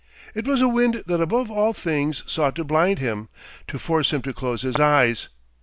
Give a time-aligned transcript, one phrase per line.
[0.33, 3.29] It was a wind that above all things sought to blind him,
[3.67, 5.29] to force him to close his eyes.